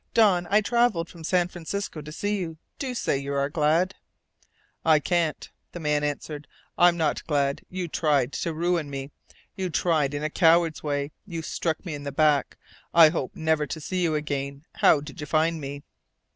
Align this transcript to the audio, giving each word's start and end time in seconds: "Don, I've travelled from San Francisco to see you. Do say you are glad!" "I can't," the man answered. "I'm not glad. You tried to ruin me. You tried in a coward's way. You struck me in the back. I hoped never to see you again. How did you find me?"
"Don, 0.15 0.47
I've 0.47 0.63
travelled 0.63 1.09
from 1.09 1.23
San 1.23 1.47
Francisco 1.47 2.01
to 2.01 2.11
see 2.11 2.37
you. 2.37 2.57
Do 2.79 2.95
say 2.95 3.19
you 3.19 3.35
are 3.35 3.51
glad!" 3.51 3.93
"I 4.83 4.99
can't," 4.99 5.47
the 5.73 5.79
man 5.79 6.03
answered. 6.03 6.47
"I'm 6.75 6.97
not 6.97 7.23
glad. 7.27 7.61
You 7.69 7.87
tried 7.87 8.33
to 8.33 8.51
ruin 8.51 8.89
me. 8.89 9.11
You 9.55 9.69
tried 9.69 10.15
in 10.15 10.23
a 10.23 10.29
coward's 10.31 10.81
way. 10.81 11.11
You 11.27 11.43
struck 11.43 11.85
me 11.85 11.93
in 11.93 12.01
the 12.01 12.11
back. 12.11 12.57
I 12.95 13.09
hoped 13.09 13.35
never 13.35 13.67
to 13.67 13.79
see 13.79 14.01
you 14.01 14.15
again. 14.15 14.65
How 14.73 15.01
did 15.01 15.21
you 15.21 15.27
find 15.27 15.61
me?" 15.61 15.83